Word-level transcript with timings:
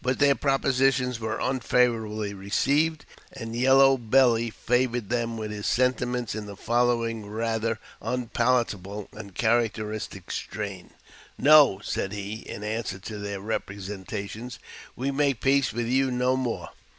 299 0.03 0.27
their 0.29 0.35
propositions 0.35 1.19
were 1.19 1.39
unfavourably 1.39 2.33
received, 2.33 3.05
and 3.33 3.55
Yellow 3.55 3.97
Belly 3.97 4.49
favoured 4.49 5.09
them 5.11 5.37
with 5.37 5.51
his 5.51 5.67
sentiments 5.67 6.33
in 6.33 6.47
the 6.47 6.55
following 6.55 7.27
rather 7.27 7.77
unpalatable 8.01 9.07
and 9.11 9.35
characteristic 9.35 10.31
strain: 10.31 10.89
"No," 11.37 11.81
said 11.83 12.13
he, 12.13 12.37
in 12.49 12.63
answer 12.63 12.97
to 12.97 13.19
their 13.19 13.41
representations, 13.41 14.57
"we 14.95 15.11
make 15.11 15.39
peace 15.39 15.71
with 15.71 15.85
you 15.85 16.09
no 16.09 16.35
more. 16.35 16.69